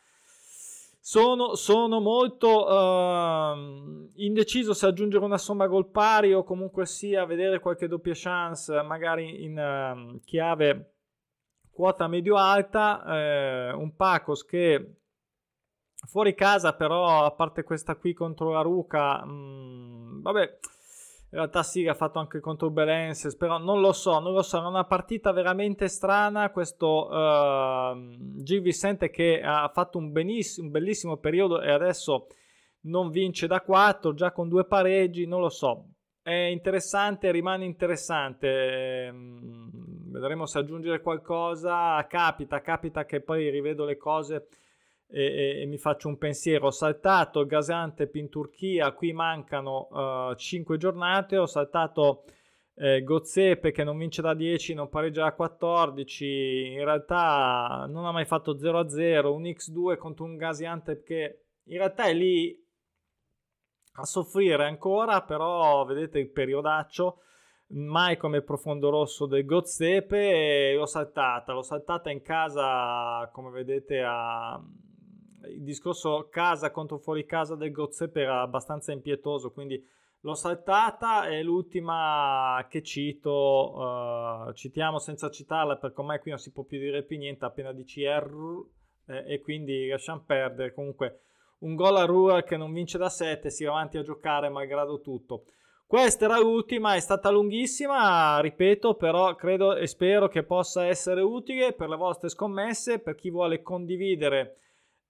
[1.07, 7.61] sono, sono molto uh, indeciso se aggiungere una somma gol pari o comunque sia vedere
[7.61, 10.95] qualche doppia chance magari in uh, chiave
[11.71, 15.01] quota medio alta, eh, un Pacos che
[16.07, 20.59] Fuori casa però, a parte questa qui contro la Ruca, mh, mm, vabbè,
[21.35, 24.63] in realtà sì, ha fatto anche contro Belenses, però non lo so, non lo so,
[24.63, 31.17] è una partita veramente strana questo uh, Gil Vicente che ha fatto un, un bellissimo
[31.17, 32.29] periodo e adesso
[32.83, 35.89] non vince da 4, già con due pareggi, non lo so.
[36.23, 39.11] È interessante, rimane interessante.
[39.11, 42.07] Mm, vedremo se aggiungere qualcosa.
[42.07, 44.47] Capita, capita che poi rivedo le cose
[45.15, 46.67] e, e, mi faccio un pensiero.
[46.67, 52.25] Ho saltato Gaziantep in Turchia, qui mancano uh, eh, 5 giornate, ho saltato
[52.75, 58.11] eh, Gozepe che non vince da 10, non pareggia da 14, in realtà non ha
[58.11, 62.61] mai fatto 0-0, un X2 contro un Gaziantep che in realtà è lì
[63.97, 67.21] a soffrire ancora, però vedete il periodaccio
[67.69, 74.61] mai come profondo rosso del Gozepe l'ho saltata, l'ho saltata in casa come vedete a
[75.49, 79.83] il discorso casa contro fuori casa del Gozeppe era abbastanza impietoso, quindi
[80.21, 86.51] l'ho saltata e l'ultima che cito, uh, citiamo senza citarla perché ormai qui non si
[86.51, 88.65] può più dire più niente appena dici R
[89.07, 90.73] eh, e quindi lasciamo perdere.
[90.73, 91.21] Comunque
[91.59, 95.01] un gol a Ruhr che non vince da 7, si va avanti a giocare malgrado
[95.01, 95.45] tutto.
[95.87, 101.75] Questa era l'ultima, è stata lunghissima, ripeto, però credo e spero che possa essere utile
[101.75, 104.57] per le vostre scommesse, per chi vuole condividere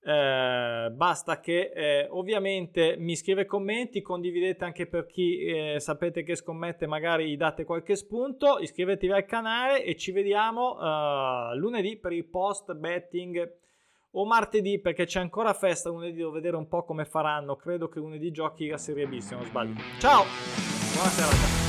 [0.05, 6.36] eh, basta che eh, ovviamente mi scrive commenti, condividete anche per chi eh, sapete che
[6.36, 12.26] scommette, magari date qualche spunto, iscrivetevi al canale e ci vediamo eh, lunedì per il
[12.26, 13.52] post betting
[14.11, 17.98] o martedì perché c'è ancora festa lunedì, devo vedere un po' come faranno, credo che
[17.98, 19.74] lunedì giochi la Serie B se non sbaglio.
[19.98, 20.24] Ciao,
[20.92, 21.64] buona serata.